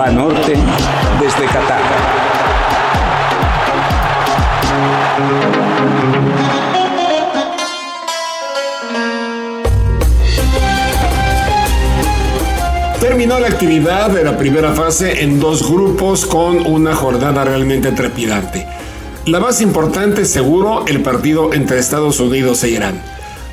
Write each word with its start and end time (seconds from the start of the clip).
Banorte 0.00 0.54
desde 1.20 1.44
Qatar. 1.52 1.82
Terminó 12.98 13.38
la 13.40 13.48
actividad 13.48 14.08
de 14.08 14.24
la 14.24 14.38
primera 14.38 14.72
fase 14.72 15.22
en 15.22 15.38
dos 15.38 15.70
grupos 15.70 16.24
con 16.24 16.66
una 16.66 16.94
jornada 16.94 17.44
realmente 17.44 17.92
trepidante. 17.92 18.66
La 19.26 19.38
más 19.38 19.60
importante, 19.60 20.24
seguro, 20.24 20.86
el 20.86 21.02
partido 21.02 21.52
entre 21.52 21.78
Estados 21.78 22.20
Unidos 22.20 22.64
e 22.64 22.70
Irán. 22.70 23.02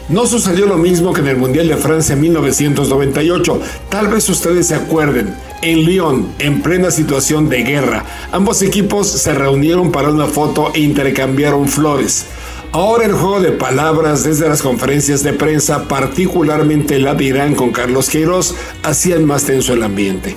No 0.07 0.25
sucedió 0.25 0.65
lo 0.65 0.77
mismo 0.77 1.11
que 1.11 1.19
en 1.19 1.27
el 1.27 1.35
Mundial 1.35 1.67
de 1.67 1.75
Francia 1.75 2.15
1998. 2.15 3.59
Tal 3.89 4.07
vez 4.07 4.29
ustedes 4.29 4.67
se 4.67 4.75
acuerden. 4.75 5.35
En 5.63 5.85
Lyon, 5.85 6.27
en 6.37 6.61
plena 6.61 6.91
situación 6.91 7.49
de 7.49 7.63
guerra, 7.63 8.05
ambos 8.31 8.61
equipos 8.61 9.09
se 9.09 9.33
reunieron 9.33 9.91
para 9.91 10.09
una 10.09 10.27
foto 10.27 10.71
e 10.75 10.81
intercambiaron 10.81 11.67
flores. 11.67 12.27
Ahora 12.71 13.05
el 13.05 13.13
juego 13.13 13.39
de 13.39 13.53
palabras 13.53 14.23
desde 14.23 14.47
las 14.47 14.61
conferencias 14.61 15.23
de 15.23 15.33
prensa, 15.33 15.87
particularmente 15.87 16.99
la 16.99 17.15
de 17.15 17.23
Irán 17.23 17.55
con 17.55 17.71
Carlos 17.71 18.11
Queiroz, 18.11 18.53
hacían 18.83 19.25
más 19.25 19.45
tenso 19.45 19.73
el 19.73 19.81
ambiente. 19.81 20.35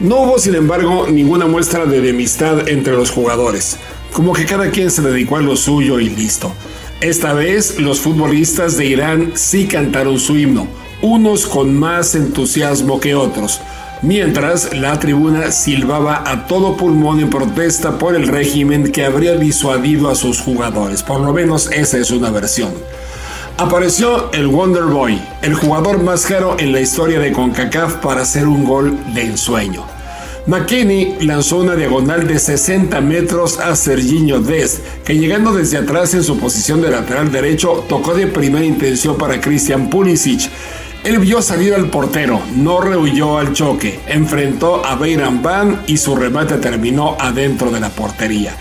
No 0.00 0.22
hubo, 0.22 0.38
sin 0.40 0.56
embargo, 0.56 1.06
ninguna 1.08 1.46
muestra 1.46 1.86
de 1.86 1.98
enemistad 1.98 2.68
entre 2.68 2.94
los 2.94 3.12
jugadores, 3.12 3.76
como 4.12 4.32
que 4.32 4.44
cada 4.44 4.70
quien 4.72 4.90
se 4.90 5.02
dedicó 5.02 5.36
a 5.36 5.40
lo 5.40 5.54
suyo 5.56 6.00
y 6.00 6.08
listo. 6.08 6.52
Esta 7.00 7.32
vez 7.32 7.78
los 7.78 8.00
futbolistas 8.00 8.76
de 8.76 8.86
Irán 8.86 9.32
sí 9.34 9.68
cantaron 9.68 10.18
su 10.18 10.36
himno, 10.36 10.66
unos 11.00 11.46
con 11.46 11.78
más 11.78 12.16
entusiasmo 12.16 12.98
que 12.98 13.14
otros, 13.14 13.60
mientras 14.02 14.74
la 14.74 14.98
tribuna 14.98 15.50
silbaba 15.50 16.22
a 16.26 16.46
todo 16.46 16.76
pulmón 16.76 17.20
en 17.20 17.30
protesta 17.30 17.98
por 17.98 18.14
el 18.14 18.28
régimen 18.28 18.92
que 18.92 19.04
habría 19.04 19.36
disuadido 19.36 20.08
a 20.10 20.14
sus 20.14 20.40
jugadores, 20.40 21.02
por 21.02 21.20
lo 21.20 21.32
menos 21.32 21.70
esa 21.72 21.98
es 21.98 22.10
una 22.10 22.30
versión. 22.30 22.72
Apareció 23.56 24.30
el 24.32 24.46
Wonder 24.46 24.84
Boy, 24.84 25.20
el 25.42 25.54
jugador 25.54 26.02
más 26.02 26.26
caro 26.26 26.56
en 26.58 26.72
la 26.72 26.80
historia 26.80 27.18
de 27.18 27.32
CONCACAF 27.32 27.94
para 27.96 28.22
hacer 28.22 28.46
un 28.46 28.64
gol 28.64 28.96
de 29.14 29.22
ensueño. 29.22 29.84
McKinney 30.48 31.18
lanzó 31.20 31.58
una 31.58 31.76
diagonal 31.76 32.26
de 32.26 32.38
60 32.38 33.00
metros 33.02 33.58
a 33.58 33.76
Serginho 33.76 34.40
Dest, 34.40 34.78
que 35.04 35.18
llegando 35.18 35.52
desde 35.52 35.76
atrás 35.76 36.14
en 36.14 36.24
su 36.24 36.38
posición 36.38 36.80
de 36.80 36.90
lateral 36.90 37.30
derecho, 37.30 37.84
tocó 37.86 38.14
de 38.14 38.28
primera 38.28 38.64
intención 38.64 39.18
para 39.18 39.42
Christian 39.42 39.90
Pulisic. 39.90 40.48
Él 41.04 41.18
vio 41.18 41.40
salir 41.40 41.74
al 41.74 41.90
portero, 41.90 42.40
no 42.56 42.80
rehuyó 42.80 43.38
al 43.38 43.52
choque, 43.52 44.00
enfrentó 44.08 44.84
a 44.84 44.96
Beiran 44.96 45.42
Van 45.42 45.82
y 45.86 45.96
su 45.96 46.16
remate 46.16 46.58
terminó 46.58 47.16
adentro 47.18 47.70
de 47.70 47.80
la 47.80 47.88
portería. 47.88 48.54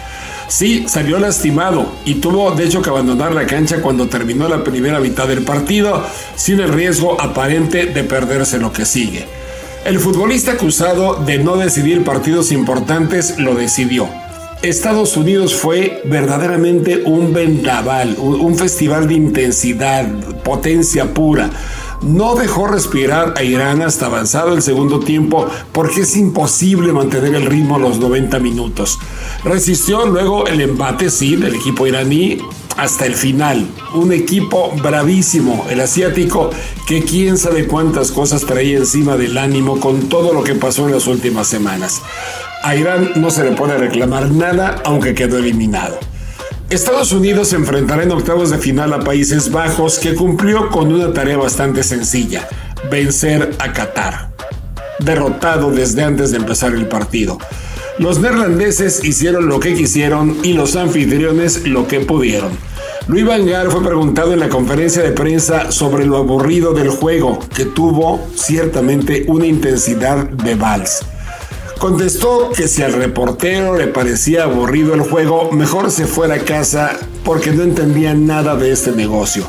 Sí, 0.47 0.85
salió 0.88 1.19
lastimado 1.19 1.91
y 2.05 2.15
tuvo 2.15 2.52
de 2.52 2.65
hecho 2.65 2.81
que 2.81 2.89
abandonar 2.89 3.33
la 3.33 3.45
cancha 3.45 3.81
cuando 3.81 4.08
terminó 4.08 4.47
la 4.47 4.63
primera 4.63 4.99
mitad 4.99 5.27
del 5.27 5.43
partido, 5.43 6.05
sin 6.35 6.61
el 6.61 6.71
riesgo 6.71 7.19
aparente 7.19 7.88
de 7.88 8.03
perderse 8.03 8.58
lo 8.59 8.71
que 8.71 8.85
sigue. 8.85 9.25
El 9.83 9.99
futbolista 9.99 10.53
acusado 10.53 11.15
de 11.15 11.39
no 11.39 11.58
decidir 11.58 12.03
partidos 12.03 12.52
importantes 12.52 13.38
lo 13.39 13.55
decidió. 13.55 14.08
Estados 14.61 15.15
Unidos 15.17 15.53
fue 15.53 16.02
verdaderamente 16.05 17.03
un 17.05 17.31
vendaval, 17.31 18.15
un 18.17 18.58
festival 18.58 19.08
de 19.08 19.13
intensidad, 19.13 20.08
potencia 20.43 21.13
pura. 21.13 21.49
No 22.01 22.35
dejó 22.35 22.67
respirar 22.67 23.33
a 23.37 23.43
Irán 23.43 23.81
hasta 23.81 24.05
avanzado 24.05 24.53
el 24.53 24.61
segundo 24.61 24.99
tiempo 24.99 25.47
porque 25.71 26.01
es 26.01 26.15
imposible 26.15 26.93
mantener 26.93 27.33
el 27.35 27.45
ritmo 27.45 27.79
los 27.79 27.99
90 27.99 28.39
minutos. 28.39 28.99
Resistió 29.43 30.05
luego 30.05 30.45
el 30.47 30.61
embate, 30.61 31.09
sí, 31.09 31.35
del 31.35 31.55
equipo 31.55 31.87
iraní, 31.87 32.37
hasta 32.77 33.05
el 33.07 33.15
final. 33.15 33.67
Un 33.95 34.13
equipo 34.13 34.71
bravísimo, 34.81 35.65
el 35.69 35.81
asiático, 35.81 36.52
que 36.87 37.02
quién 37.03 37.37
sabe 37.37 37.67
cuántas 37.67 38.11
cosas 38.11 38.45
traía 38.45 38.77
encima 38.77 39.17
del 39.17 39.37
ánimo 39.37 39.80
con 39.80 40.07
todo 40.07 40.33
lo 40.33 40.43
que 40.43 40.53
pasó 40.55 40.86
en 40.86 40.93
las 40.93 41.07
últimas 41.07 41.47
semanas. 41.47 42.02
A 42.63 42.75
Irán 42.75 43.13
no 43.15 43.31
se 43.31 43.43
le 43.43 43.52
puede 43.52 43.77
reclamar 43.77 44.30
nada, 44.31 44.81
aunque 44.86 45.15
quedó 45.15 45.37
eliminado. 45.37 45.99
Estados 46.70 47.14
Unidos 47.14 47.54
enfrentará 47.54 48.04
en 48.04 48.11
octavos 48.11 48.50
de 48.50 48.58
final 48.58 48.92
a 48.92 49.00
Países 49.00 49.52
Bajos, 49.52 50.00
que 50.00 50.16
cumplió 50.16 50.67
con 50.67 50.94
una 50.94 51.14
tarea 51.14 51.38
bastante 51.38 51.82
sencilla, 51.82 52.45
vencer 52.92 53.55
a 53.60 53.72
Qatar. 53.72 54.32
Derrotado 55.00 55.72
desde 55.72 56.04
antes 56.04 56.32
de 56.32 56.38
empezar 56.38 56.73
el 56.73 56.88
partido. 56.88 57.38
Los 58.00 58.20
neerlandeses 58.20 59.02
hicieron 59.05 59.48
lo 59.48 59.61
que 59.61 59.76
quisieron 59.76 60.39
y 60.44 60.54
los 60.54 60.76
anfitriones 60.76 61.66
lo 61.66 61.88
que 61.88 62.02
pudieron. 62.02 62.52
Luis 63.08 63.26
Van 63.26 63.45
Gaal 63.45 63.72
fue 63.72 63.82
preguntado 63.82 64.34
en 64.34 64.42
la 64.42 64.49
conferencia 64.49 65.02
de 65.02 65.11
prensa 65.11 65.72
sobre 65.72 66.05
lo 66.05 66.17
aburrido 66.17 66.73
del 66.73 66.89
juego, 66.89 67.39
que 67.55 67.64
tuvo 67.64 68.28
ciertamente 68.36 69.23
una 69.30 69.48
intensidad 69.48 70.17
de 70.17 70.55
vals. 70.55 70.99
Contestó 71.80 72.49
que 72.55 72.67
si 72.67 72.82
al 72.82 72.93
reportero 72.93 73.77
le 73.77 73.88
parecía 73.88 74.43
aburrido 74.43 74.95
el 74.95 75.02
juego, 75.02 75.52
mejor 75.52 75.92
se 75.92 76.08
fuera 76.08 76.36
a 76.36 76.39
casa 76.39 76.98
porque 77.23 77.52
no 77.52 77.61
entendía 77.61 78.15
nada 78.15 78.55
de 78.55 78.71
este 78.71 78.92
negocio. 78.92 79.45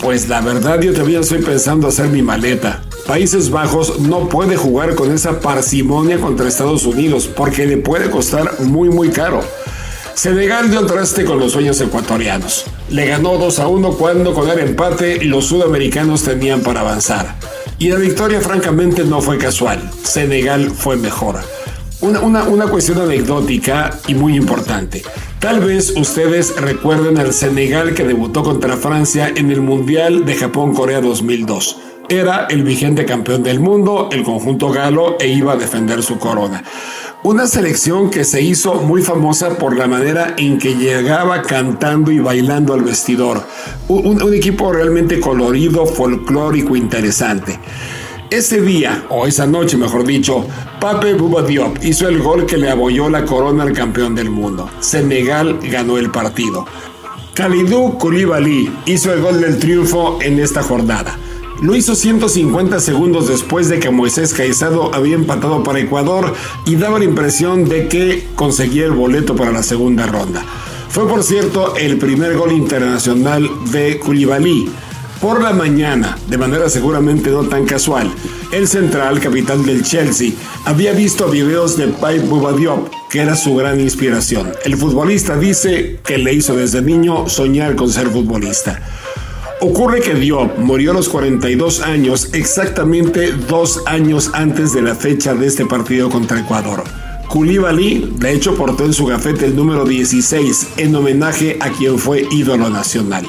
Pues 0.00 0.28
la 0.28 0.40
verdad 0.40 0.80
yo 0.80 0.92
todavía 0.92 1.18
estoy 1.18 1.42
pensando 1.42 1.88
hacer 1.88 2.08
mi 2.08 2.22
maleta. 2.22 2.82
Países 3.08 3.50
Bajos 3.50 3.98
no 3.98 4.28
puede 4.28 4.56
jugar 4.56 4.94
con 4.94 5.12
esa 5.12 5.40
parsimonia 5.40 6.20
contra 6.20 6.46
Estados 6.46 6.84
Unidos 6.84 7.26
porque 7.26 7.66
le 7.66 7.78
puede 7.78 8.08
costar 8.08 8.60
muy 8.60 8.88
muy 8.88 9.10
caro. 9.10 9.42
Senegal 10.14 10.70
dio 10.70 10.86
traste 10.86 11.24
con 11.24 11.40
los 11.40 11.52
sueños 11.52 11.80
ecuatorianos. 11.80 12.66
Le 12.88 13.06
ganó 13.06 13.36
2 13.36 13.58
a 13.58 13.66
1 13.66 13.92
cuando 13.94 14.32
con 14.32 14.48
el 14.48 14.60
empate 14.60 15.24
los 15.24 15.46
sudamericanos 15.46 16.22
tenían 16.22 16.60
para 16.60 16.80
avanzar. 16.80 17.34
Y 17.82 17.88
la 17.88 17.96
victoria 17.96 18.40
francamente 18.40 19.02
no 19.02 19.20
fue 19.20 19.38
casual. 19.38 19.90
Senegal 20.04 20.70
fue 20.70 20.96
mejor. 20.96 21.40
Una, 22.00 22.20
una, 22.20 22.44
una, 22.44 22.68
cuestión 22.68 23.00
anecdótica 23.00 23.98
y 24.06 24.14
muy 24.14 24.36
importante. 24.36 25.02
Tal 25.40 25.58
vez 25.58 25.92
ustedes 25.96 26.54
recuerden 26.54 27.18
al 27.18 27.32
Senegal 27.32 27.92
que 27.94 28.04
debutó 28.04 28.44
contra 28.44 28.76
Francia 28.76 29.32
en 29.34 29.50
el 29.50 29.62
Mundial 29.62 30.24
de 30.24 30.36
Japón-Corea 30.36 31.00
2002 31.00 31.76
era 32.08 32.46
el 32.50 32.62
vigente 32.62 33.06
campeón 33.06 33.42
del 33.42 33.60
mundo, 33.60 34.08
el 34.12 34.22
conjunto 34.22 34.70
galo, 34.70 35.16
e 35.18 35.28
iba 35.28 35.52
a 35.52 35.56
defender 35.56 36.02
su 36.02 36.18
corona. 36.18 36.62
Una 37.24 37.46
selección 37.46 38.10
que 38.10 38.24
se 38.24 38.42
hizo 38.42 38.74
muy 38.82 39.00
famosa 39.00 39.56
por 39.56 39.76
la 39.76 39.86
manera 39.86 40.34
en 40.38 40.58
que 40.58 40.74
llegaba 40.74 41.42
cantando 41.42 42.10
y 42.10 42.18
bailando 42.18 42.74
al 42.74 42.82
vestidor. 42.82 43.44
Un, 43.86 44.34
equipo 44.34 44.72
realmente 44.72 45.20
colorido, 45.20 45.86
folclórico, 45.86 46.74
interesante. 46.74 47.60
Ese 48.28 48.60
día, 48.60 49.04
o 49.08 49.28
esa 49.28 49.46
noche 49.46 49.76
mejor 49.76 50.04
dicho, 50.04 50.44
Pape 50.80 51.14
Bouba 51.14 51.42
Diop 51.42 51.84
hizo 51.84 52.08
el 52.08 52.18
gol 52.18 52.44
que 52.44 52.56
le 52.56 52.68
abolló 52.68 53.08
la 53.08 53.24
corona 53.24 53.62
al 53.62 53.72
campeón 53.72 54.16
del 54.16 54.28
mundo. 54.28 54.68
Senegal 54.80 55.60
ganó 55.62 55.98
el 55.98 56.10
partido. 56.10 56.66
Khalidou 57.34 57.98
Koulibaly 57.98 58.68
hizo 58.86 59.12
el 59.12 59.20
gol 59.20 59.40
del 59.40 59.60
triunfo 59.60 60.18
en 60.20 60.40
esta 60.40 60.64
jornada. 60.64 61.16
Lo 61.62 61.76
hizo 61.76 61.94
150 61.94 62.80
segundos 62.80 63.28
después 63.28 63.68
de 63.68 63.78
que 63.78 63.88
Moisés 63.88 64.34
Caicedo 64.34 64.92
había 64.92 65.14
empatado 65.14 65.62
para 65.62 65.78
Ecuador 65.78 66.34
y 66.66 66.74
daba 66.74 66.98
la 66.98 67.04
impresión 67.04 67.68
de 67.68 67.86
que 67.86 68.26
conseguía 68.34 68.84
el 68.86 68.90
boleto 68.90 69.36
para 69.36 69.52
la 69.52 69.62
segunda 69.62 70.06
ronda. 70.06 70.44
Fue 70.88 71.06
por 71.06 71.22
cierto 71.22 71.76
el 71.76 71.98
primer 71.98 72.36
gol 72.36 72.50
internacional 72.50 73.48
de 73.70 74.00
Koulibaly. 74.00 74.72
Por 75.20 75.40
la 75.40 75.52
mañana, 75.52 76.18
de 76.26 76.36
manera 76.36 76.68
seguramente 76.68 77.30
no 77.30 77.44
tan 77.44 77.64
casual, 77.64 78.10
el 78.50 78.66
central, 78.66 79.20
capitán 79.20 79.64
del 79.64 79.84
Chelsea, 79.84 80.32
había 80.64 80.92
visto 80.92 81.28
videos 81.28 81.76
de 81.76 81.86
Pipe 81.86 82.26
Bubadiop, 82.26 82.88
que 83.08 83.20
era 83.20 83.36
su 83.36 83.54
gran 83.54 83.78
inspiración. 83.78 84.52
El 84.64 84.76
futbolista 84.76 85.36
dice 85.38 86.00
que 86.04 86.18
le 86.18 86.34
hizo 86.34 86.56
desde 86.56 86.82
niño 86.82 87.28
soñar 87.28 87.76
con 87.76 87.88
ser 87.88 88.08
futbolista. 88.08 88.82
Ocurre 89.64 90.00
que 90.00 90.14
Diop 90.14 90.58
murió 90.58 90.90
a 90.90 90.94
los 90.94 91.08
42 91.08 91.82
años, 91.82 92.30
exactamente 92.32 93.30
dos 93.30 93.80
años 93.86 94.30
antes 94.32 94.72
de 94.72 94.82
la 94.82 94.96
fecha 94.96 95.34
de 95.34 95.46
este 95.46 95.66
partido 95.66 96.10
contra 96.10 96.40
Ecuador. 96.40 96.82
Koulibaly, 97.28 98.12
de 98.18 98.32
hecho, 98.32 98.56
portó 98.56 98.84
en 98.84 98.92
su 98.92 99.06
gafete 99.06 99.46
el 99.46 99.54
número 99.54 99.84
16 99.84 100.66
en 100.78 100.96
homenaje 100.96 101.58
a 101.60 101.70
quien 101.70 101.96
fue 102.00 102.26
ídolo 102.32 102.70
nacional. 102.70 103.24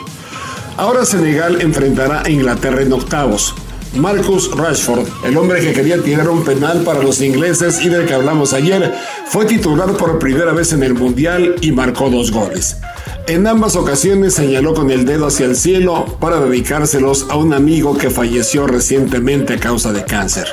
Ahora 0.75 1.05
Senegal 1.05 1.61
enfrentará 1.61 2.23
a 2.23 2.29
Inglaterra 2.31 2.81
en 2.81 2.93
octavos. 2.93 3.53
Marcus 3.95 4.49
Rashford, 4.57 5.07
el 5.25 5.37
hombre 5.37 5.61
que 5.61 5.73
quería 5.73 6.01
tirar 6.01 6.27
un 6.29 6.43
penal 6.43 6.81
para 6.81 7.03
los 7.03 7.21
ingleses 7.21 7.79
y 7.85 7.89
del 7.89 8.07
que 8.07 8.15
hablamos 8.15 8.53
ayer, 8.53 8.91
fue 9.27 9.45
titular 9.45 9.95
por 9.97 10.17
primera 10.17 10.51
vez 10.51 10.73
en 10.73 10.81
el 10.81 10.95
Mundial 10.95 11.57
y 11.61 11.71
marcó 11.71 12.09
dos 12.09 12.31
goles. 12.31 12.77
En 13.25 13.47
ambas 13.47 13.77
ocasiones 13.77 14.33
señaló 14.33 14.73
con 14.73 14.91
el 14.91 15.05
dedo 15.05 15.27
hacia 15.27 15.45
el 15.45 15.55
cielo 15.55 16.17
para 16.19 16.41
dedicárselos 16.41 17.27
a 17.29 17.37
un 17.37 17.53
amigo 17.53 17.97
que 17.97 18.09
falleció 18.09 18.67
recientemente 18.67 19.53
a 19.53 19.59
causa 19.59 19.93
de 19.93 20.03
cáncer. 20.03 20.47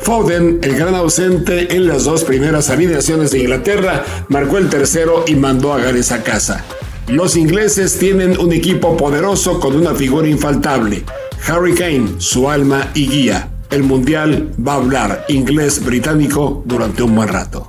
Foden, 0.00 0.60
el 0.62 0.76
gran 0.76 0.94
ausente 0.94 1.74
en 1.74 1.88
las 1.88 2.04
dos 2.04 2.22
primeras 2.22 2.70
alineaciones 2.70 3.32
de 3.32 3.40
Inglaterra, 3.40 4.04
marcó 4.28 4.58
el 4.58 4.68
tercero 4.68 5.24
y 5.26 5.34
mandó 5.34 5.72
a 5.72 5.80
Gales 5.80 6.12
a 6.12 6.22
casa. 6.22 6.64
Los 7.08 7.36
ingleses 7.36 7.98
tienen 7.98 8.38
un 8.38 8.52
equipo 8.52 8.96
poderoso 8.96 9.58
con 9.58 9.74
una 9.74 9.92
figura 9.92 10.28
infaltable, 10.28 11.04
Harry 11.48 11.74
Kane, 11.74 12.12
su 12.18 12.48
alma 12.48 12.92
y 12.94 13.08
guía. 13.08 13.48
El 13.70 13.82
mundial 13.82 14.52
va 14.64 14.74
a 14.74 14.76
hablar 14.76 15.24
inglés-británico 15.28 16.62
durante 16.64 17.02
un 17.02 17.16
buen 17.16 17.28
rato. 17.28 17.66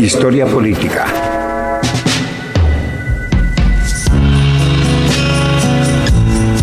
Historia 0.00 0.46
política. 0.46 1.06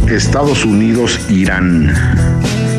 Estados 0.08 0.64
Unidos-Irán. 0.64 1.94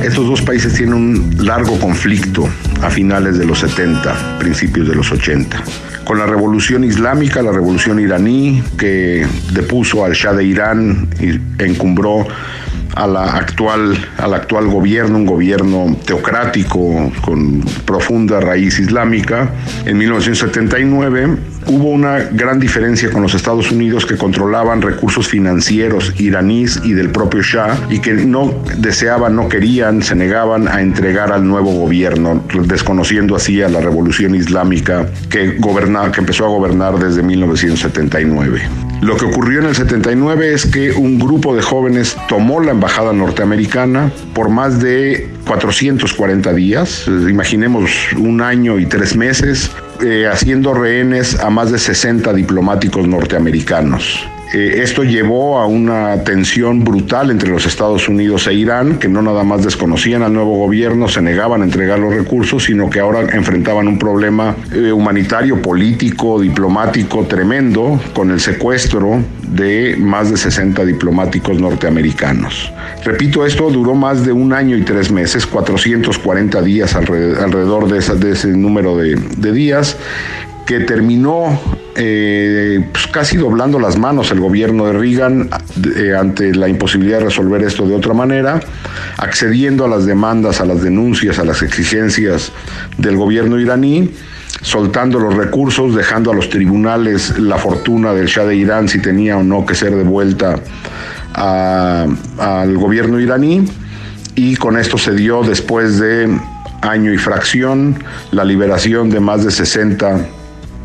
Estos 0.03 0.26
dos 0.26 0.41
países 0.41 0.73
tienen 0.73 0.94
un 0.94 1.37
largo 1.47 1.79
conflicto 1.79 2.49
a 2.81 2.88
finales 2.88 3.37
de 3.38 3.44
los 3.44 3.58
70, 3.58 4.38
principios 4.38 4.88
de 4.88 4.94
los 4.94 5.12
80. 5.12 5.62
Con 6.05 6.19
la 6.19 6.26
revolución 6.26 6.85
islámica, 6.85 7.43
la 7.43 7.53
revolución 7.53 8.00
iraní, 8.00 8.62
que 8.79 9.26
depuso 9.53 10.06
al 10.06 10.14
Shah 10.14 10.32
de 10.32 10.44
Irán 10.44 11.08
y 11.20 11.38
encumbró 11.62 12.26
a 12.96 13.06
la 13.06 13.25
actual, 13.37 13.94
al 14.16 14.34
actual 14.34 14.69
gobierno, 14.69 15.19
un 15.19 15.26
gobierno 15.26 15.96
teocrático 16.04 17.12
con 17.20 17.60
profunda 17.84 18.40
raíz 18.40 18.78
islámica. 18.78 19.50
En 19.84 19.98
1979 19.98 21.37
hubo 21.66 21.90
una 21.90 22.20
gran 22.32 22.58
diferencia 22.58 23.10
con 23.10 23.22
los 23.22 23.34
Estados 23.34 23.70
Unidos 23.70 24.06
que 24.06 24.16
controlaban 24.16 24.81
recursos 24.81 25.28
financieros 25.28 26.19
iraníes 26.19 26.81
y 26.84 26.94
del 26.94 27.10
propio 27.10 27.43
Shah 27.43 27.76
y 27.90 27.98
que 27.98 28.14
no 28.14 28.54
deseaban, 28.78 29.37
no 29.37 29.48
querían, 29.48 30.02
se 30.02 30.14
negaban 30.14 30.66
a 30.66 30.81
entregar 30.81 31.32
al 31.32 31.46
nuevo 31.46 31.72
gobierno, 31.72 32.43
desconociendo 32.64 33.37
así 33.37 33.62
a 33.62 33.69
la 33.69 33.81
revolución 33.81 34.34
islámica 34.34 35.06
que, 35.28 35.58
gobernaba, 35.58 36.10
que 36.12 36.20
empezó 36.20 36.46
a 36.46 36.48
gobernar 36.48 36.98
desde 36.98 37.22
1979. 37.22 38.86
Lo 39.02 39.16
que 39.16 39.26
ocurrió 39.26 39.60
en 39.60 39.66
el 39.66 39.76
79 39.76 40.54
es 40.54 40.66
que 40.66 40.93
un 40.93 41.19
grupo 41.19 41.54
de 41.54 41.62
jóvenes 41.62 42.16
tomó 42.28 42.60
la 42.60 42.72
embajada 42.72 43.12
norteamericana 43.12 44.10
por 44.34 44.48
más 44.48 44.81
de 44.81 45.28
440 45.46 46.52
días, 46.54 47.06
imaginemos 47.06 47.90
un 48.16 48.40
año 48.40 48.78
y 48.78 48.87
tres 48.87 49.14
meses, 49.14 49.70
eh, 50.02 50.26
haciendo 50.31 50.75
rehenes 50.75 51.38
a 51.38 51.50
más 51.50 51.70
de 51.70 51.78
60 51.78 52.32
diplomáticos 52.32 53.06
norteamericanos. 53.06 54.26
Eh, 54.54 54.81
esto 54.82 55.02
llevó 55.02 55.58
a 55.58 55.66
una 55.66 56.22
tensión 56.22 56.84
brutal 56.84 57.31
entre 57.31 57.50
los 57.50 57.66
Estados 57.66 58.08
Unidos 58.08 58.46
e 58.46 58.54
Irán, 58.54 58.98
que 58.98 59.08
no 59.08 59.20
nada 59.20 59.43
más 59.43 59.64
desconocían 59.64 60.22
al 60.22 60.32
nuevo 60.32 60.56
gobierno, 60.56 61.08
se 61.08 61.20
negaban 61.20 61.62
a 61.62 61.64
entregar 61.64 61.98
los 61.98 62.14
recursos, 62.14 62.64
sino 62.64 62.88
que 62.88 63.00
ahora 63.00 63.22
enfrentaban 63.32 63.88
un 63.88 63.98
problema 63.98 64.54
eh, 64.72 64.93
humanitario, 64.93 65.60
político, 65.60 66.40
diplomático 66.40 67.25
tremendo, 67.25 68.00
con 68.14 68.31
el 68.31 68.40
secuestro 68.40 69.20
de 69.48 69.96
más 69.98 70.31
de 70.31 70.37
60 70.37 70.84
diplomáticos 70.84 71.60
norteamericanos. 71.60 72.72
Repito, 73.04 73.44
esto 73.44 73.70
duró 73.70 73.94
más 73.94 74.25
de 74.25 74.32
un 74.32 74.52
año 74.52 74.76
y 74.76 74.82
tres 74.82 75.10
meses, 75.10 75.46
440 75.46 76.62
días 76.62 76.94
alrededor 76.94 77.88
de, 77.88 77.98
ese 78.32 78.48
número 78.48 78.96
de, 78.96 79.16
de 79.16 79.52
días 79.52 79.96
que 80.67 80.81
terminó 80.81 81.59
eh, 81.95 82.87
pues 82.93 83.07
casi 83.07 83.39
doblando 83.39 83.79
las 83.79 83.97
manos 83.97 84.31
el 84.31 84.41
gobierno 84.41 84.87
de 84.87 84.93
Reagan 84.93 85.49
eh, 85.97 86.15
ante 86.15 86.55
la 86.55 86.69
imposibilidad 86.69 87.21
de 87.21 87.27
resolver 87.27 87.63
esto 87.63 87.87
de 87.87 87.95
otra 87.95 88.13
manera, 88.13 88.61
accediendo 89.17 89.85
a 89.87 89.89
las 89.89 90.05
demandas, 90.05 90.61
a 90.61 90.67
las 90.67 90.83
denuncias, 90.83 91.39
a 91.39 91.45
las 91.45 91.63
exigencias 91.63 92.53
del 92.99 93.17
gobierno 93.17 93.59
iraní, 93.59 94.11
soltando 94.61 95.19
los 95.21 95.37
recursos, 95.37 95.95
dejando 95.95 96.33
a 96.33 96.35
los 96.35 96.51
tribunales 96.51 97.39
la 97.39 97.57
fortuna 97.57 98.13
del 98.13 98.27
Shah 98.27 98.45
de 98.45 98.57
Irán 98.57 98.89
si 98.89 99.01
tenía 99.01 99.39
o 99.39 99.43
no 99.43 99.65
que 99.65 99.75
ser 99.75 99.95
devuelta 99.95 100.61
al 101.33 102.77
gobierno 102.77 103.21
iraní. 103.21 103.67
Y 104.35 104.57
con 104.57 104.77
esto 104.77 104.99
se 104.99 105.15
dio 105.15 105.43
después 105.43 105.99
de 105.99 106.29
año 106.83 107.13
y 107.13 107.17
fracción 107.17 108.03
la 108.33 108.45
liberación 108.45 109.09
de 109.09 109.21
más 109.21 109.45
de 109.45 109.51
60 109.51 110.36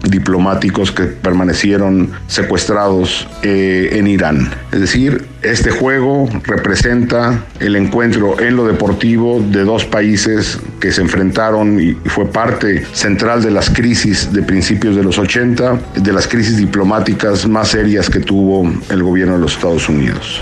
diplomáticos 0.03 0.91
que 0.91 1.03
permanecieron 1.03 2.11
secuestrados 2.27 3.27
eh, 3.43 3.89
en 3.93 4.07
Irán. 4.07 4.49
Es 4.71 4.81
decir, 4.81 5.25
este 5.41 5.71
juego 5.71 6.29
representa 6.43 7.45
el 7.59 7.75
encuentro 7.75 8.39
en 8.39 8.55
lo 8.55 8.67
deportivo 8.67 9.41
de 9.41 9.63
dos 9.63 9.85
países 9.85 10.59
que 10.79 10.91
se 10.91 11.01
enfrentaron 11.01 11.79
y 11.79 11.93
fue 12.09 12.25
parte 12.25 12.85
central 12.93 13.41
de 13.41 13.51
las 13.51 13.69
crisis 13.69 14.31
de 14.31 14.43
principios 14.43 14.95
de 14.95 15.03
los 15.03 15.17
80, 15.17 15.79
de 15.95 16.13
las 16.13 16.27
crisis 16.27 16.57
diplomáticas 16.57 17.47
más 17.47 17.69
serias 17.69 18.09
que 18.09 18.19
tuvo 18.19 18.71
el 18.89 19.03
gobierno 19.03 19.35
de 19.35 19.41
los 19.41 19.53
Estados 19.53 19.89
Unidos. 19.89 20.41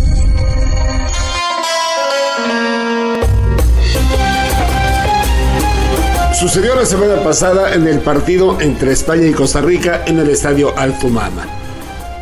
Sucedió 6.41 6.73
la 6.73 6.87
semana 6.87 7.23
pasada 7.23 7.75
en 7.75 7.85
el 7.85 7.99
partido 7.99 8.59
entre 8.61 8.93
España 8.93 9.27
y 9.27 9.31
Costa 9.31 9.61
Rica 9.61 10.05
en 10.07 10.17
el 10.17 10.27
estadio 10.27 10.75
Altumana. 10.75 11.45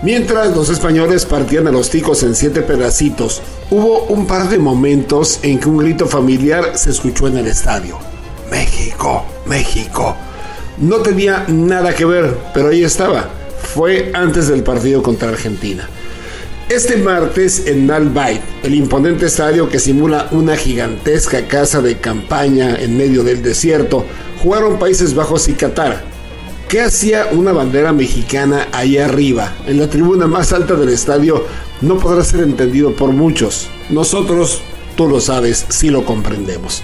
Mientras 0.04 0.54
los 0.54 0.70
españoles 0.70 1.26
partían 1.26 1.68
a 1.68 1.72
los 1.72 1.90
ticos 1.90 2.24
en 2.24 2.36
siete 2.36 2.62
pedacitos, 2.62 3.42
hubo 3.72 4.04
un 4.08 4.28
par 4.28 4.50
de 4.50 4.58
momentos 4.58 5.40
en 5.42 5.58
que 5.58 5.70
un 5.70 5.78
grito 5.78 6.06
familiar 6.06 6.78
se 6.78 6.90
escuchó 6.90 7.30
en 7.30 7.38
el 7.38 7.48
estadio. 7.48 7.98
México, 8.52 9.24
México. 9.46 10.18
No 10.80 10.98
tenía 10.98 11.46
nada 11.48 11.96
que 11.96 12.04
ver, 12.04 12.36
pero 12.54 12.72
ahí 12.72 12.84
estaba. 12.84 13.30
Fue 13.74 14.12
antes 14.14 14.50
del 14.50 14.64
partido 14.64 15.02
contra 15.02 15.30
Argentina. 15.30 15.88
Este 16.70 16.98
martes 16.98 17.66
en 17.66 17.88
Nalbait, 17.88 18.42
el 18.62 18.76
imponente 18.76 19.26
estadio 19.26 19.70
que 19.70 19.80
simula 19.80 20.28
una 20.30 20.56
gigantesca 20.56 21.48
casa 21.48 21.82
de 21.82 21.98
campaña 21.98 22.76
en 22.80 22.96
medio 22.96 23.24
del 23.24 23.42
desierto, 23.42 24.06
jugaron 24.44 24.78
Países 24.78 25.16
Bajos 25.16 25.50
y 25.50 25.54
Qatar. 25.54 26.04
¿Qué 26.68 26.82
hacía 26.82 27.30
una 27.32 27.54
bandera 27.54 27.92
mexicana 27.92 28.68
ahí 28.72 29.00
arriba, 29.00 29.52
en 29.66 29.80
la 29.80 29.90
tribuna 29.90 30.28
más 30.28 30.54
alta 30.54 30.76
del 30.76 30.90
estadio? 30.90 31.44
No 31.82 31.98
podrá 31.98 32.24
ser 32.24 32.42
entendido 32.42 32.96
por 32.96 33.14
muchos. 33.14 33.68
Nosotros, 33.90 34.62
tú 34.96 35.08
lo 35.08 35.20
sabes, 35.20 35.66
sí 35.70 35.90
lo 35.90 36.06
comprendemos. 36.06 36.84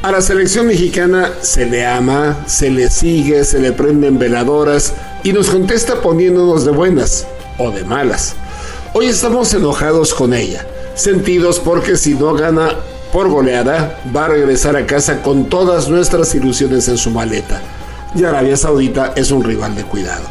A 0.00 0.10
la 0.10 0.22
selección 0.22 0.68
mexicana 0.68 1.32
se 1.42 1.66
le 1.66 1.84
ama, 1.84 2.46
se 2.46 2.70
le 2.70 2.88
sigue, 2.88 3.44
se 3.44 3.60
le 3.60 3.72
prenden 3.72 4.18
veladoras 4.18 4.94
y 5.22 5.34
nos 5.34 5.50
contesta 5.50 6.00
poniéndonos 6.00 6.64
de 6.64 6.70
buenas 6.70 7.26
o 7.58 7.70
de 7.70 7.84
malas. 7.84 8.36
Hoy 8.94 9.06
estamos 9.06 9.54
enojados 9.54 10.12
con 10.12 10.34
ella, 10.34 10.66
sentidos 10.94 11.58
porque 11.58 11.96
si 11.96 12.12
no 12.12 12.34
gana 12.34 12.76
por 13.10 13.30
goleada, 13.30 13.98
va 14.14 14.26
a 14.26 14.28
regresar 14.28 14.76
a 14.76 14.84
casa 14.84 15.22
con 15.22 15.46
todas 15.46 15.88
nuestras 15.88 16.34
ilusiones 16.34 16.88
en 16.88 16.98
su 16.98 17.10
maleta. 17.10 17.62
Y 18.14 18.22
Arabia 18.24 18.54
Saudita 18.54 19.14
es 19.16 19.30
un 19.30 19.44
rival 19.44 19.74
de 19.74 19.84
cuidado. 19.84 20.26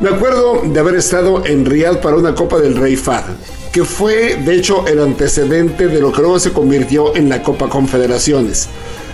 Me 0.00 0.08
acuerdo 0.08 0.62
de 0.64 0.80
haber 0.80 0.94
estado 0.94 1.44
en 1.44 1.66
Riyadh 1.66 2.00
para 2.00 2.16
una 2.16 2.34
Copa 2.34 2.58
del 2.58 2.74
Rey 2.74 2.96
Fad, 2.96 3.24
que 3.70 3.84
fue 3.84 4.36
de 4.36 4.54
hecho 4.54 4.86
el 4.86 5.00
antecedente 5.00 5.88
de 5.88 6.00
lo 6.00 6.10
que 6.10 6.22
luego 6.22 6.40
se 6.40 6.54
convirtió 6.54 7.14
en 7.14 7.28
la 7.28 7.42
Copa 7.42 7.68
Confederaciones. 7.68 8.68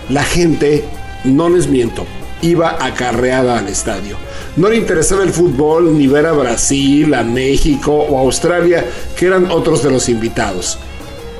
La 0.07 0.23
gente, 0.23 0.85
no 1.25 1.49
les 1.49 1.67
miento, 1.67 2.05
iba 2.41 2.77
acarreada 2.83 3.59
al 3.59 3.67
estadio. 3.67 4.17
No 4.55 4.69
le 4.69 4.77
interesaba 4.77 5.23
el 5.23 5.31
fútbol 5.31 5.97
ni 5.97 6.07
ver 6.07 6.25
a 6.25 6.31
Brasil, 6.31 7.13
a 7.13 7.23
México 7.23 7.93
o 7.93 8.17
a 8.17 8.21
Australia, 8.21 8.85
que 9.15 9.27
eran 9.27 9.51
otros 9.51 9.83
de 9.83 9.91
los 9.91 10.09
invitados. 10.09 10.77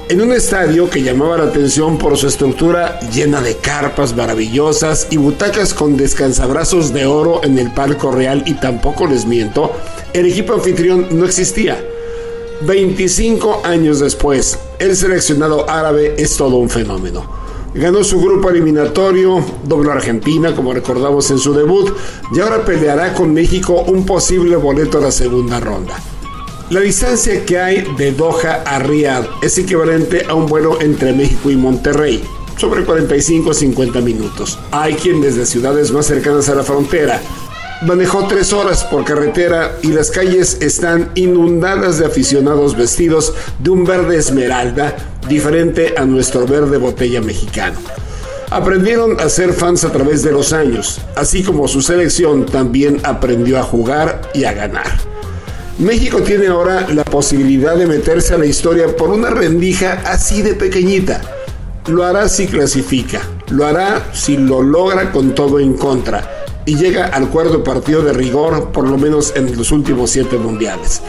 En 0.10 0.22
un 0.22 0.32
estadio 0.32 0.90
que 0.90 1.04
llamaba 1.04 1.38
la 1.38 1.46
atención 1.46 1.98
por 1.98 2.16
su 2.18 2.28
estructura 2.28 3.00
llena 3.12 3.42
de 3.42 3.58
carpas 3.58 4.16
maravillosas 4.16 5.08
y 5.10 5.18
butacas 5.18 5.74
con 5.74 5.98
descansabrazos 5.98 6.94
de 6.94 7.06
oro 7.06 7.42
en 7.44 7.60
el 7.60 7.72
palco 7.72 8.12
real 8.12 8.44
y 8.46 8.54
tampoco 8.54 9.06
les 9.06 9.26
miento, 9.26 9.74
el 10.14 10.28
equipo 10.28 10.54
anfitrión 10.54 11.08
no 11.12 11.26
existía. 11.26 11.84
25 12.62 13.64
años 13.66 14.00
después, 14.00 14.58
el 14.80 14.96
seleccionado 14.96 15.70
árabe 15.70 16.16
es 16.18 16.38
todo 16.38 16.56
un 16.56 16.70
fenómeno 16.70 17.47
Ganó 17.78 18.04
su 18.04 18.20
grupo 18.20 18.50
eliminatorio, 18.50 19.46
doble 19.64 19.92
Argentina, 19.92 20.56
como 20.56 20.74
recordamos 20.74 21.30
en 21.30 21.38
su 21.38 21.54
debut, 21.54 21.94
y 22.34 22.40
ahora 22.40 22.66
peleará 22.66 23.14
con 23.14 23.32
México 23.32 23.84
un 23.86 24.04
posible 24.04 24.56
boleto 24.56 24.98
a 24.98 25.02
la 25.02 25.12
segunda 25.12 25.60
ronda. 25.60 25.94
La 26.72 26.80
distancia 26.80 27.46
que 27.46 27.60
hay 27.60 27.88
de 27.96 28.14
Doha 28.14 28.64
a 28.66 28.80
Riyadh 28.80 29.28
es 29.44 29.60
equivalente 29.60 30.26
a 30.28 30.34
un 30.34 30.48
vuelo 30.48 30.82
entre 30.82 31.14
México 31.14 31.52
y 31.52 31.56
Monterrey, 31.56 32.24
sobre 32.58 32.84
45-50 32.84 34.02
minutos. 34.02 34.58
Hay 34.72 34.96
quien 34.96 35.22
desde 35.22 35.46
ciudades 35.46 35.92
más 35.92 36.08
cercanas 36.08 36.50
a 36.50 36.56
la 36.56 36.64
frontera 36.64 37.22
manejó 37.82 38.28
tres 38.28 38.54
horas 38.54 38.84
por 38.86 39.04
carretera 39.04 39.78
y 39.84 39.90
las 39.90 40.10
calles 40.10 40.58
están 40.62 41.12
inundadas 41.16 42.00
de 42.00 42.06
aficionados 42.06 42.76
vestidos 42.76 43.34
de 43.60 43.70
un 43.70 43.86
verde 43.86 44.18
esmeralda 44.18 44.96
diferente 45.30 45.94
a 45.98 46.06
nuestro 46.06 46.48
verde 46.48 46.78
botella 46.78 47.22
mexicano. 47.22 47.78
Aprendieron 48.50 49.20
a 49.20 49.30
ser 49.30 49.54
fans 49.54 49.84
a 49.84 49.92
través 49.92 50.24
de 50.24 50.32
los 50.32 50.54
años, 50.54 51.00
así 51.16 51.44
como 51.44 51.68
su 51.68 51.82
selección 51.82 52.46
también 52.46 53.00
aprendió 53.04 53.60
a 53.60 53.64
jugar 53.64 54.22
y 54.34 54.46
a 54.46 54.54
ganar. 54.54 54.88
México 55.78 56.22
tiene 56.22 56.48
ahora 56.48 56.88
la 56.90 57.04
posibilidad 57.04 57.76
de 57.76 57.86
meterse 57.86 58.34
a 58.34 58.38
la 58.38 58.46
historia 58.46 58.96
por 58.96 59.10
una 59.10 59.30
rendija 59.30 60.02
así 60.06 60.42
de 60.42 60.56
pequeñita. 60.56 61.22
Lo 61.88 62.04
hará 62.04 62.28
si 62.30 62.48
clasifica, 62.48 63.22
lo 63.50 63.66
hará 63.66 64.10
si 64.14 64.38
lo 64.38 64.64
logra 64.64 65.12
con 65.12 65.36
todo 65.36 65.60
en 65.60 65.74
contra 65.74 66.37
y 66.68 66.76
llega 66.76 67.08
al 67.08 67.30
cuarto 67.30 67.64
partido 67.64 68.04
de 68.04 68.14
rigor 68.14 68.72
por 68.72 68.88
lo 68.88 68.98
menos 68.98 69.34
en 69.36 69.58
los 69.58 69.72
últimos 69.72 70.12
siete 70.12 70.38
mundiales. 70.38 71.02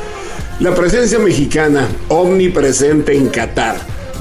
La 0.61 0.75
presencia 0.75 1.19
mexicana, 1.19 1.87
omnipresente 2.09 3.15
en 3.15 3.29
Qatar, 3.29 3.77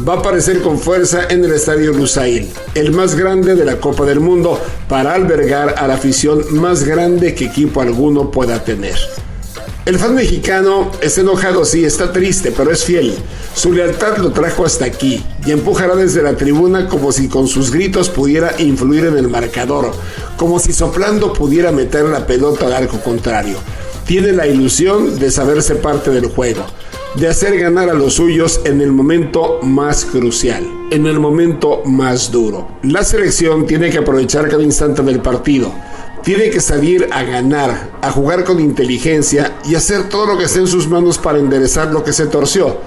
va 0.08 0.16
a 0.16 0.18
aparecer 0.18 0.62
con 0.62 0.80
fuerza 0.80 1.28
en 1.30 1.46
el 1.46 1.54
Estadio 1.54 1.94
Lusail, 1.94 2.50
el 2.74 2.92
más 2.92 3.16
grande 3.16 3.56
de 3.56 3.66
la 3.66 3.78
Copa 3.78 4.04
del 4.04 4.20
Mundo, 4.20 4.60
para 4.90 5.14
albergar 5.14 5.76
a 5.78 5.88
la 5.88 5.94
afición 5.94 6.44
más 6.52 6.84
grande 6.84 7.36
que 7.36 7.46
equipo 7.46 7.82
alguno 7.82 8.32
pueda 8.32 8.64
tener. 8.64 8.98
El 9.88 9.98
fan 9.98 10.16
mexicano 10.16 10.92
es 11.00 11.18
enojado, 11.18 11.64
sí, 11.64 11.86
está 11.86 12.12
triste, 12.12 12.52
pero 12.52 12.72
es 12.72 12.84
fiel. 12.84 13.16
Su 13.56 13.72
lealtad 13.72 14.18
lo 14.18 14.32
trajo 14.32 14.66
hasta 14.66 14.84
aquí 14.84 15.24
y 15.46 15.52
empujará 15.52 15.96
desde 15.96 16.22
la 16.22 16.36
tribuna 16.36 16.90
como 16.90 17.14
si 17.14 17.30
con 17.30 17.48
sus 17.48 17.72
gritos 17.72 18.10
pudiera 18.10 18.54
influir 18.60 19.06
en 19.06 19.18
el 19.18 19.30
marcador, 19.30 19.94
como 20.38 20.60
si 20.60 20.72
soplando 20.72 21.34
pudiera 21.34 21.72
meter 21.72 22.06
la 22.06 22.26
pelota 22.26 22.68
al 22.68 22.74
arco 22.74 23.02
contrario. 23.02 23.58
Tiene 24.06 24.32
la 24.32 24.48
ilusión 24.48 25.20
de 25.20 25.32
saberse 25.32 25.76
parte 25.76 26.12
del 26.12 26.28
juego, 26.28 26.64
de 27.16 27.28
hacer 27.28 27.60
ganar 27.60 27.90
a 27.90 27.94
los 27.94 28.14
suyos 28.14 28.62
en 28.64 28.80
el 28.80 28.94
momento 28.94 29.60
más 29.64 30.06
crucial, 30.06 30.66
en 30.92 31.08
el 31.08 31.20
momento 31.20 31.82
más 31.84 32.32
duro. 32.32 32.80
La 32.84 33.04
selección 33.04 33.66
tiene 33.66 33.90
que 33.90 33.98
aprovechar 33.98 34.48
cada 34.48 34.64
instante 34.64 35.02
del 35.02 35.20
partido 35.20 35.74
tiene 36.24 36.50
que 36.50 36.60
salir 36.60 37.08
a 37.12 37.24
ganar, 37.24 37.92
a 38.02 38.12
jugar 38.12 38.44
con 38.44 38.60
inteligencia 38.60 39.56
y 39.64 39.76
hacer 39.76 40.10
todo 40.10 40.26
lo 40.26 40.38
que 40.38 40.44
esté 40.44 40.60
en 40.60 40.68
sus 40.68 40.86
manos 40.90 41.18
para 41.18 41.40
enderezar 41.40 41.94
lo 41.94 42.04
que 42.04 42.12
se 42.12 42.26
torció. 42.26 42.80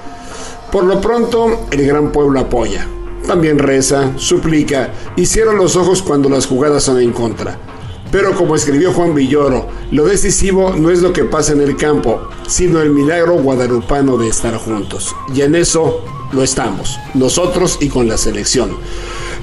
Por 0.70 0.84
lo 0.84 1.00
pronto, 1.00 1.66
el 1.70 1.86
gran 1.86 2.12
pueblo 2.12 2.38
apoya. 2.38 2.86
También 3.26 3.58
reza, 3.58 4.12
suplica 4.16 4.90
y 5.16 5.26
cierra 5.26 5.52
los 5.52 5.76
ojos 5.76 6.02
cuando 6.02 6.28
las 6.28 6.46
jugadas 6.46 6.84
son 6.84 7.00
en 7.00 7.12
contra. 7.12 7.58
Pero 8.10 8.34
como 8.34 8.56
escribió 8.56 8.92
Juan 8.92 9.14
Villoro, 9.14 9.68
lo 9.92 10.04
decisivo 10.04 10.74
no 10.76 10.90
es 10.90 11.00
lo 11.00 11.12
que 11.12 11.24
pasa 11.24 11.52
en 11.52 11.60
el 11.60 11.76
campo, 11.76 12.22
sino 12.48 12.80
el 12.80 12.90
milagro 12.90 13.34
guadalupano 13.34 14.16
de 14.16 14.28
estar 14.28 14.56
juntos. 14.56 15.14
Y 15.32 15.42
en 15.42 15.54
eso 15.54 16.04
lo 16.32 16.42
estamos, 16.42 16.98
nosotros 17.14 17.78
y 17.80 17.88
con 17.88 18.08
la 18.08 18.16
selección. 18.16 18.70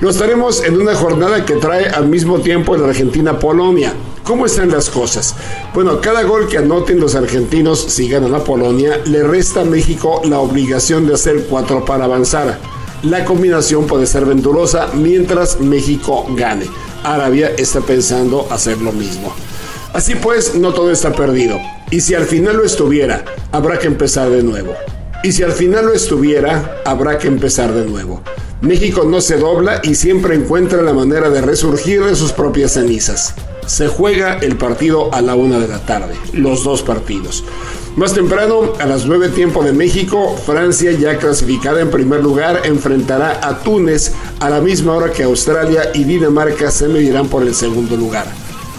Lo 0.02 0.10
estaremos 0.10 0.64
en 0.64 0.80
una 0.80 0.96
jornada 0.96 1.46
que 1.46 1.56
trae 1.56 1.88
al 1.88 2.08
mismo 2.08 2.40
tiempo 2.40 2.76
la 2.76 2.90
Argentina-Polonia. 2.90 3.94
¿Cómo 4.24 4.46
están 4.46 4.70
las 4.70 4.90
cosas? 4.90 5.36
Bueno, 5.74 6.02
cada 6.02 6.24
gol 6.24 6.48
que 6.50 6.58
anoten 6.58 7.00
los 7.00 7.16
argentinos 7.16 7.80
si 7.80 8.10
ganan 8.10 8.36
a 8.36 8.44
Polonia 8.44 9.00
le 9.06 9.24
resta 9.24 9.62
a 9.62 9.66
México 9.66 10.22
la 10.26 10.40
obligación 10.40 11.08
de 11.08 11.14
hacer 11.14 11.46
cuatro 11.50 11.86
para 11.86 12.04
avanzar. 12.04 12.60
La 13.04 13.26
combinación 13.26 13.86
puede 13.86 14.08
ser 14.08 14.26
venturosa 14.26 14.90
mientras 14.94 15.60
México 15.60 16.26
gane. 16.36 16.66
Arabia 17.04 17.52
está 17.56 17.80
pensando 17.82 18.48
hacer 18.50 18.82
lo 18.82 18.92
mismo. 18.92 19.34
Así 19.94 20.16
pues, 20.16 20.56
no 20.56 20.74
todo 20.74 20.92
está 20.92 21.14
perdido. 21.14 21.60
Y 21.92 22.02
si 22.02 22.16
al 22.16 22.26
final 22.26 22.58
lo 22.58 22.64
estuviera, 22.64 23.24
habrá 23.52 23.78
que 23.78 23.86
empezar 23.86 24.32
de 24.32 24.42
nuevo. 24.42 24.74
Y 25.24 25.32
si 25.32 25.44
al 25.44 25.52
final 25.52 25.86
lo 25.86 25.94
estuviera, 25.94 26.82
habrá 26.86 27.20
que 27.20 27.28
empezar 27.28 27.72
de 27.72 27.86
nuevo. 27.86 28.22
México 28.62 29.04
no 29.06 29.22
se 29.22 29.38
dobla 29.38 29.80
y 29.84 29.94
siempre 29.94 30.34
encuentra 30.34 30.82
la 30.82 30.94
manera 30.94 31.30
de 31.30 31.42
resurgir 31.42 32.04
de 32.04 32.16
sus 32.16 32.32
propias 32.32 32.74
cenizas. 32.74 33.36
Se 33.68 33.88
juega 33.88 34.40
el 34.40 34.58
partido 34.58 35.14
a 35.14 35.22
la 35.22 35.36
una 35.36 35.60
de 35.60 35.68
la 35.68 35.86
tarde, 35.86 36.16
los 36.34 36.64
dos 36.64 36.82
partidos. 36.82 37.44
Más 37.98 38.14
temprano, 38.14 38.74
a 38.80 38.86
las 38.86 39.06
9 39.06 39.30
tiempo 39.30 39.64
de 39.64 39.74
México, 39.74 40.36
Francia, 40.46 40.92
ya 40.92 41.18
clasificada 41.18 41.82
en 41.82 41.90
primer 41.90 42.22
lugar, 42.24 42.62
enfrentará 42.64 43.40
a 43.42 43.60
Túnez 43.60 44.14
a 44.40 44.50
la 44.50 44.62
misma 44.62 44.94
hora 44.94 45.12
que 45.12 45.24
Australia 45.24 45.92
y 45.94 46.04
Dinamarca 46.04 46.72
se 46.72 46.88
medirán 46.88 47.28
por 47.28 47.44
el 47.44 47.54
segundo 47.54 47.98
lugar. 47.98 48.26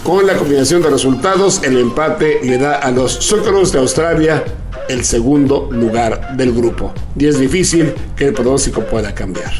Con 0.03 0.25
la 0.25 0.35
combinación 0.35 0.81
de 0.81 0.89
resultados, 0.89 1.61
el 1.63 1.77
empate 1.77 2.39
le 2.43 2.57
da 2.57 2.75
a 2.75 2.89
los 2.91 3.11
Socceroos 3.11 3.71
de 3.71 3.79
Australia 3.79 4.43
el 4.87 5.03
segundo 5.03 5.69
lugar 5.71 6.35
del 6.35 6.51
grupo. 6.53 6.93
Y 7.17 7.27
es 7.27 7.37
difícil 7.37 7.93
que 8.15 8.27
el 8.27 8.33
pronóstico 8.33 8.81
pueda 8.81 9.13
cambiar. 9.13 9.51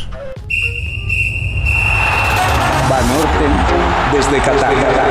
Banorte 2.90 4.18
desde 4.18 4.38
Qatar. 4.40 5.09